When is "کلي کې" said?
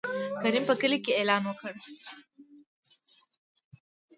0.81-1.11